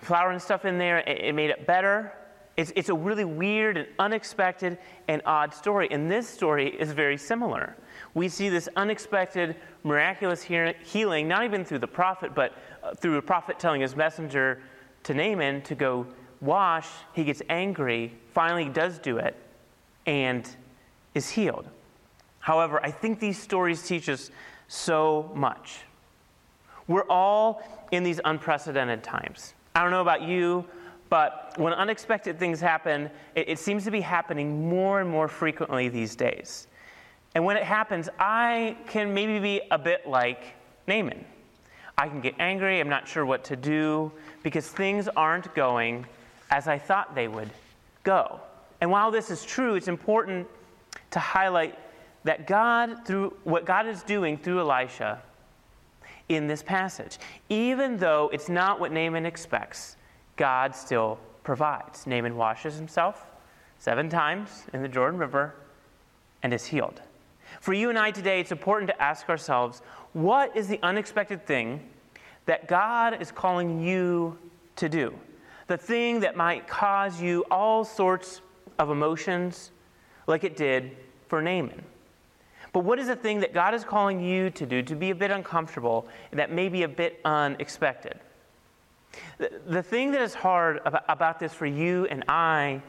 flour 0.01 0.33
and 0.33 0.43
stuff 0.43 0.65
in 0.65 0.79
there. 0.79 0.99
It, 0.99 1.27
it 1.27 1.35
made 1.35 1.51
it 1.51 1.65
better. 1.65 2.13
It's, 2.57 2.73
it's 2.75 2.89
a 2.89 2.95
really 2.95 3.25
weird 3.25 3.77
and 3.77 3.87
unexpected 4.01 4.79
and 5.07 5.23
odd 5.27 5.55
story. 5.55 5.87
And 5.93 6.11
this 6.11 6.29
story 6.29 6.75
is 6.75 6.91
very 6.91 7.19
similar. 7.19 7.77
We 8.15 8.29
see 8.29 8.49
this 8.49 8.69
unexpected, 8.75 9.55
miraculous 9.85 10.43
healing, 10.43 11.29
not 11.29 11.45
even 11.45 11.65
through 11.65 11.79
the 11.79 11.87
prophet, 11.87 12.35
but 12.35 12.53
uh, 12.83 12.95
through 12.95 13.17
a 13.17 13.23
prophet 13.23 13.61
telling 13.61 13.81
his 13.81 13.95
messenger 13.95 14.61
to 15.05 15.15
Naaman 15.15 15.63
to 15.63 15.77
go 15.77 16.09
wash. 16.41 16.89
He 17.13 17.25
gets 17.25 17.43
angry, 17.49 18.13
finally 18.33 18.69
does 18.69 18.99
do 18.99 19.19
it, 19.19 19.37
and 20.07 20.49
is 21.15 21.29
healed. 21.31 21.69
However, 22.41 22.81
I 22.85 22.91
think 22.91 23.21
these 23.21 23.39
stories 23.39 23.83
teach 23.87 24.09
us 24.09 24.31
so 24.69 25.31
much. 25.35 25.81
We're 26.87 27.07
all 27.09 27.63
in 27.91 28.03
these 28.03 28.21
unprecedented 28.25 29.03
times. 29.03 29.55
I 29.75 29.83
don't 29.83 29.91
know 29.91 30.01
about 30.01 30.23
you, 30.23 30.65
but 31.11 31.55
when 31.57 31.73
unexpected 31.73 32.39
things 32.39 32.61
happen, 32.61 33.11
it, 33.35 33.49
it, 33.51 33.59
seems 33.59 33.85
to 33.85 33.91
be 33.91 34.01
happening 34.01 34.69
more 34.69 35.01
and 35.01 35.09
more 35.09 35.29
frequently 35.29 35.89
these 35.89 36.15
days. 36.17 36.67
And 37.35 37.45
when 37.45 37.57
it 37.57 37.65
happens, 37.65 38.09
I 38.19 38.77
can 38.87 39.13
maybe 39.13 39.39
be 39.39 39.61
a 39.71 39.79
bit 39.79 40.07
like 40.07 40.55
Naaman. 40.87 41.25
I 41.97 42.09
can 42.09 42.21
get 42.21 42.35
angry, 42.39 42.81
I'm 42.81 42.89
not 42.89 43.09
sure 43.09 43.27
what 43.27 43.45
to 43.45 43.57
do, 43.57 44.13
because 44.43 44.69
things 44.69 45.09
aren't 45.17 45.55
going 45.55 46.07
as 46.51 46.69
I 46.69 46.79
thought 46.79 47.15
they 47.15 47.29
would 47.29 47.51
go. 48.05 48.41
And 48.81 48.91
while 48.91 49.11
this 49.11 49.31
is 49.31 49.45
true, 49.45 49.75
it's 49.75 49.89
important 49.89 50.47
to 51.11 51.19
highlight 51.19 51.79
that 52.25 52.47
God, 52.47 53.07
through 53.07 53.35
what 53.45 53.65
God 53.65 53.87
is 53.87 54.03
doing 54.03 54.37
through 54.37 54.61
Elisha 54.61 55.23
in 56.29 56.47
this 56.47 56.63
passage, 56.63 57.19
even 57.49 57.97
though 57.97 58.31
it's 58.33 58.49
not 58.49 58.81
what 58.81 58.93
Naaman 58.93 59.25
expects, 59.25 59.97
God 60.37 60.75
still 60.75 61.19
provides. 61.43 62.07
Naaman 62.07 62.37
washes 62.37 62.77
himself 62.77 63.27
seven 63.79 64.09
times 64.09 64.65
in 64.73 64.83
the 64.83 64.89
Jordan 64.89 65.19
River 65.19 65.55
and 66.43 66.53
is 66.53 66.67
healed. 66.67 67.01
For 67.61 67.73
you 67.73 67.89
and 67.89 67.99
I 67.99 68.11
today, 68.11 68.41
it's 68.41 68.53
important 68.53 68.91
to 68.91 69.03
ask 69.03 69.29
ourselves 69.29 69.83
what 70.13 70.57
is 70.57 70.69
the 70.69 70.79
unexpected 70.83 71.47
thing 71.47 71.89
that 72.47 72.69
God 72.69 73.21
is 73.21 73.31
calling 73.33 73.83
you 73.83 74.39
to 74.77 74.89
do? 74.89 75.15
The 75.69 75.77
thing 75.77 76.21
that 76.21 76.37
might 76.37 76.67
cause 76.67 77.21
you 77.21 77.45
all 77.51 77.85
sorts 77.85 78.41
of 78.79 78.91
emotions, 78.91 79.71
like 80.27 80.43
it 80.43 80.57
did 80.57 80.97
for 81.29 81.41
Naaman. 81.41 81.85
But 82.73 82.81
what 82.81 82.99
is 82.99 83.07
the 83.07 83.17
thing 83.17 83.41
that 83.41 83.55
God 83.55 83.75
is 83.75 83.85
calling 83.85 84.21
you 84.21 84.51
to 84.51 84.67
do 84.67 84.83
to 84.83 84.95
be 84.95 85.11
a 85.11 85.15
bit 85.15 85.31
uncomfortable, 85.31 86.09
that 86.33 86.51
may 86.51 86.69
be 86.69 86.83
a 86.83 86.89
bit 86.89 87.21
unexpected? 87.25 88.19
The, 89.39 89.61
the 89.67 89.83
thing 89.83 90.11
that 90.13 90.23
is 90.23 90.35
hard 90.35 90.81
about, 90.85 91.05
about 91.09 91.39
this 91.39 91.53
for 91.53 91.67
you 91.67 92.07
and 92.11 92.25
I 92.29 92.83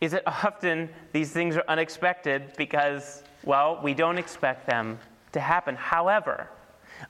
is 0.00 0.12
that 0.12 0.24
often 0.26 0.88
these 1.12 1.30
things 1.32 1.56
are 1.56 1.64
unexpected 1.68 2.52
because, 2.56 3.22
well, 3.44 3.80
we 3.82 3.94
don't 3.94 4.18
expect 4.18 4.66
them 4.66 4.98
to 5.32 5.40
happen. 5.40 5.76
However, 5.76 6.48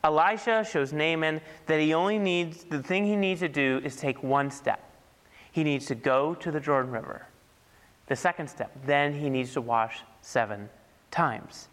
Elisha 0.04 0.64
shows 0.64 0.92
Naaman 0.92 1.40
that 1.66 1.80
he 1.80 1.94
only 1.94 2.18
needs, 2.18 2.64
the 2.64 2.82
thing 2.82 3.04
he 3.04 3.16
needs 3.16 3.40
to 3.40 3.49
do 3.49 3.80
is 3.84 3.96
take 3.96 4.22
one 4.22 4.50
step. 4.50 4.80
He 5.52 5.64
needs 5.64 5.87
to 5.87 5.94
go 5.94 6.34
to 6.37 6.50
the 6.50 6.61
Jordan 6.61 6.90
River. 6.90 7.26
The 8.06 8.16
second 8.16 8.49
step, 8.49 8.72
then 8.87 9.12
he 9.12 9.30
needs 9.30 9.52
to 9.54 9.61
wash 9.61 10.02
seven 10.20 10.68
times. 11.11 11.68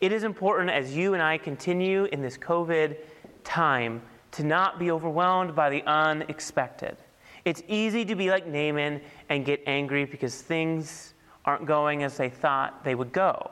It 0.00 0.12
is 0.12 0.24
important 0.24 0.70
as 0.70 0.96
you 0.96 1.14
and 1.14 1.22
I 1.22 1.38
continue 1.38 2.04
in 2.04 2.22
this 2.22 2.38
COVID 2.38 2.96
time 3.42 4.02
to 4.32 4.44
not 4.44 4.78
be 4.78 4.90
overwhelmed 4.90 5.54
by 5.54 5.70
the 5.70 5.82
unexpected. 5.86 6.96
It's 7.44 7.62
easy 7.68 8.04
to 8.06 8.14
be 8.14 8.30
like 8.30 8.46
Naaman 8.46 9.00
and 9.28 9.44
get 9.44 9.62
angry 9.66 10.04
because 10.04 10.40
things 10.40 11.14
aren't 11.44 11.66
going 11.66 12.02
as 12.02 12.16
they 12.16 12.30
thought 12.30 12.84
they 12.84 12.94
would 12.94 13.12
go. 13.12 13.50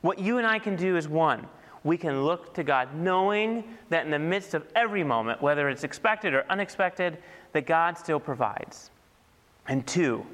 What 0.00 0.18
you 0.18 0.38
and 0.38 0.46
I 0.46 0.58
can 0.58 0.76
do 0.76 0.96
is 0.96 1.08
one, 1.08 1.46
we 1.88 1.96
can 1.96 2.22
look 2.22 2.52
to 2.52 2.62
God 2.62 2.94
knowing 2.94 3.64
that 3.88 4.04
in 4.04 4.10
the 4.10 4.18
midst 4.18 4.52
of 4.52 4.62
every 4.76 5.02
moment, 5.02 5.40
whether 5.40 5.70
it's 5.70 5.84
expected 5.84 6.34
or 6.34 6.44
unexpected, 6.50 7.16
that 7.52 7.66
God 7.66 7.96
still 7.96 8.20
provides. 8.20 8.90
And 9.66 9.86
two, 9.86 10.24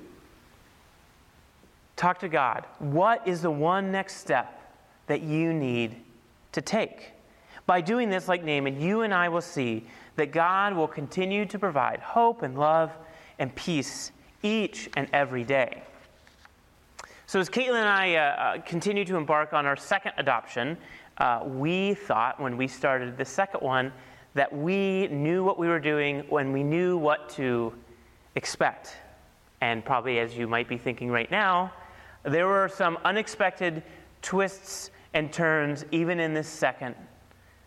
talk 1.94 2.18
to 2.18 2.28
God. 2.28 2.66
What 2.80 3.26
is 3.26 3.40
the 3.40 3.52
one 3.52 3.92
next 3.92 4.16
step 4.16 4.60
that 5.06 5.22
you 5.22 5.52
need 5.52 5.94
to 6.52 6.60
take? 6.60 7.12
By 7.66 7.80
doing 7.80 8.10
this, 8.10 8.26
like 8.26 8.42
Naaman, 8.42 8.80
you 8.80 9.02
and 9.02 9.14
I 9.14 9.28
will 9.28 9.40
see 9.40 9.86
that 10.16 10.32
God 10.32 10.74
will 10.74 10.88
continue 10.88 11.46
to 11.46 11.58
provide 11.58 12.00
hope 12.00 12.42
and 12.42 12.58
love 12.58 12.90
and 13.38 13.54
peace 13.54 14.10
each 14.42 14.90
and 14.96 15.08
every 15.12 15.44
day. 15.44 15.84
So, 17.26 17.40
as 17.40 17.48
Caitlin 17.48 17.80
and 17.80 17.88
I 17.88 18.14
uh, 18.14 18.20
uh, 18.20 18.60
continue 18.62 19.04
to 19.06 19.16
embark 19.16 19.54
on 19.54 19.64
our 19.64 19.76
second 19.76 20.12
adoption, 20.18 20.76
uh, 21.18 21.42
we 21.44 21.94
thought 21.94 22.40
when 22.40 22.56
we 22.56 22.66
started 22.66 23.16
the 23.16 23.24
second 23.24 23.60
one 23.60 23.92
that 24.34 24.52
we 24.52 25.06
knew 25.08 25.44
what 25.44 25.58
we 25.58 25.68
were 25.68 25.78
doing 25.78 26.24
when 26.28 26.52
we 26.52 26.62
knew 26.62 26.96
what 26.96 27.28
to 27.30 27.72
expect. 28.34 28.96
And 29.60 29.84
probably 29.84 30.18
as 30.18 30.36
you 30.36 30.46
might 30.46 30.68
be 30.68 30.76
thinking 30.76 31.10
right 31.10 31.30
now, 31.30 31.72
there 32.24 32.46
were 32.46 32.68
some 32.68 32.98
unexpected 33.04 33.82
twists 34.22 34.90
and 35.12 35.32
turns 35.32 35.84
even 35.92 36.18
in 36.18 36.34
this 36.34 36.48
second 36.48 36.96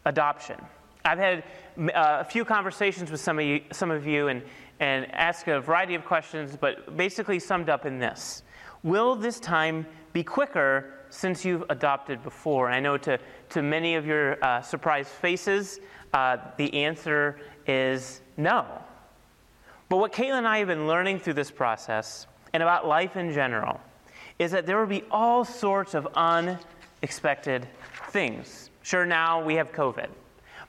adoption. 0.05 0.59
I've 1.05 1.19
had 1.19 1.43
uh, 1.77 2.17
a 2.19 2.25
few 2.25 2.43
conversations 2.43 3.11
with 3.11 3.21
some 3.21 3.39
of 3.39 3.45
you, 3.45 3.61
some 3.71 3.91
of 3.91 4.05
you 4.05 4.27
and, 4.27 4.41
and 4.81 5.09
asked 5.13 5.47
a 5.47 5.61
variety 5.61 5.95
of 5.95 6.03
questions, 6.03 6.57
but 6.59 6.97
basically 6.97 7.39
summed 7.39 7.69
up 7.69 7.85
in 7.85 7.97
this 7.99 8.43
Will 8.83 9.15
this 9.15 9.39
time 9.39 9.85
be 10.13 10.23
quicker 10.23 10.93
since 11.09 11.45
you've 11.45 11.63
adopted 11.69 12.23
before? 12.23 12.69
I 12.69 12.79
know 12.79 12.97
to, 12.97 13.19
to 13.49 13.61
many 13.61 13.95
of 13.95 14.05
your 14.05 14.43
uh, 14.43 14.61
surprised 14.61 15.09
faces, 15.09 15.79
uh, 16.13 16.37
the 16.57 16.73
answer 16.73 17.39
is 17.65 18.21
no. 18.37 18.65
But 19.89 19.97
what 19.97 20.11
Caitlin 20.11 20.39
and 20.39 20.47
I 20.47 20.59
have 20.59 20.67
been 20.67 20.87
learning 20.87 21.19
through 21.19 21.33
this 21.33 21.51
process 21.51 22.27
and 22.53 22.61
about 22.61 22.87
life 22.87 23.15
in 23.15 23.31
general 23.33 23.79
is 24.39 24.51
that 24.51 24.65
there 24.65 24.79
will 24.79 24.87
be 24.87 25.03
all 25.09 25.43
sorts 25.43 25.93
of 25.93 26.07
unexpected 26.15 27.67
things. 28.11 28.69
Sure, 28.83 29.05
now 29.05 29.43
we 29.43 29.55
have 29.55 29.71
COVID. 29.71 30.07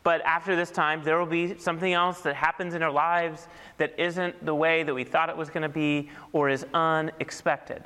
But 0.03 0.23
after 0.23 0.57
this 0.57 0.71
time, 0.71 1.03
there 1.03 1.19
will 1.19 1.27
be 1.27 1.59
something 1.59 1.93
else 1.93 2.21
that 2.21 2.35
happens 2.35 2.75
in 2.75 2.83
our 2.83 2.91
lives 2.91 3.49
that 3.77 3.99
isn't 3.99 4.45
the 4.45 4.55
way 4.55 4.83
that 4.83 4.95
we 4.95 5.05
thought 5.05 5.29
it 5.29 5.37
was 5.37 5.51
going 5.51 5.63
to 5.63 5.69
be 5.69 6.09
or 6.33 6.49
is 6.49 6.65
unexpected. 6.73 7.85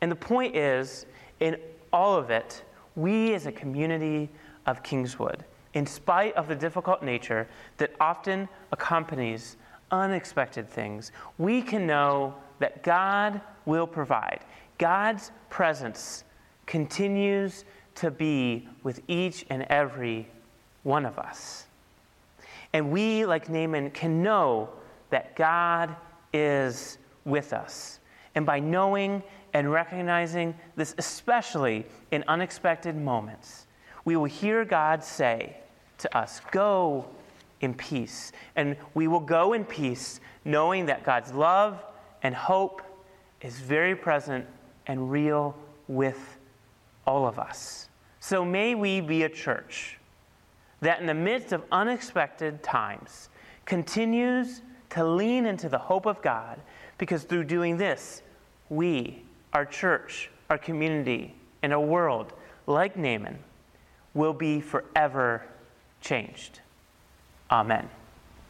And 0.00 0.10
the 0.10 0.16
point 0.16 0.56
is, 0.56 1.06
in 1.40 1.56
all 1.92 2.16
of 2.16 2.30
it, 2.30 2.62
we 2.94 3.34
as 3.34 3.46
a 3.46 3.52
community 3.52 4.28
of 4.66 4.82
Kingswood, 4.82 5.44
in 5.74 5.86
spite 5.86 6.34
of 6.34 6.48
the 6.48 6.54
difficult 6.54 7.02
nature 7.02 7.46
that 7.76 7.92
often 8.00 8.48
accompanies 8.72 9.56
unexpected 9.90 10.68
things, 10.68 11.12
we 11.38 11.62
can 11.62 11.86
know 11.86 12.34
that 12.58 12.82
God 12.82 13.40
will 13.66 13.86
provide. 13.86 14.40
God's 14.78 15.30
presence 15.50 16.24
continues 16.66 17.64
to 17.96 18.10
be 18.10 18.68
with 18.82 19.00
each 19.08 19.46
and 19.50 19.62
every 19.64 20.28
one 20.82 21.06
of 21.06 21.18
us. 21.18 21.66
And 22.72 22.90
we, 22.90 23.24
like 23.24 23.48
Naaman, 23.48 23.90
can 23.90 24.22
know 24.22 24.68
that 25.10 25.36
God 25.36 25.94
is 26.32 26.98
with 27.24 27.52
us. 27.52 28.00
And 28.34 28.44
by 28.44 28.58
knowing 28.58 29.22
and 29.56 29.72
recognizing 29.72 30.54
this, 30.76 30.94
especially 30.98 31.86
in 32.10 32.22
unexpected 32.28 32.94
moments, 32.94 33.66
we 34.04 34.14
will 34.14 34.26
hear 34.26 34.66
God 34.66 35.02
say 35.02 35.56
to 35.96 36.14
us, 36.14 36.42
Go 36.50 37.06
in 37.62 37.72
peace. 37.72 38.32
And 38.54 38.76
we 38.92 39.08
will 39.08 39.20
go 39.20 39.54
in 39.54 39.64
peace, 39.64 40.20
knowing 40.44 40.84
that 40.86 41.04
God's 41.04 41.32
love 41.32 41.82
and 42.22 42.34
hope 42.34 42.82
is 43.40 43.58
very 43.58 43.96
present 43.96 44.44
and 44.88 45.10
real 45.10 45.56
with 45.88 46.36
all 47.06 47.26
of 47.26 47.38
us. 47.38 47.88
So 48.20 48.44
may 48.44 48.74
we 48.74 49.00
be 49.00 49.22
a 49.22 49.28
church 49.30 49.96
that, 50.82 51.00
in 51.00 51.06
the 51.06 51.14
midst 51.14 51.52
of 51.52 51.62
unexpected 51.72 52.62
times, 52.62 53.30
continues 53.64 54.60
to 54.90 55.02
lean 55.02 55.46
into 55.46 55.70
the 55.70 55.78
hope 55.78 56.04
of 56.04 56.20
God, 56.20 56.60
because 56.98 57.22
through 57.22 57.44
doing 57.44 57.78
this, 57.78 58.20
we 58.68 59.22
our 59.56 59.64
church, 59.64 60.28
our 60.50 60.58
community, 60.58 61.34
and 61.62 61.72
a 61.72 61.80
world 61.80 62.30
like 62.66 62.94
Naaman 62.94 63.38
will 64.12 64.34
be 64.34 64.60
forever 64.60 65.46
changed. 66.02 66.60
Amen. 67.50 67.88